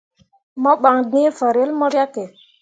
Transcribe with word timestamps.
Mo 0.61 0.71
ɓan 0.81 0.97
d̃ǝǝ 1.09 1.21
fanrel 1.37 1.71
mo 1.79 1.85
riahke. 1.93 2.23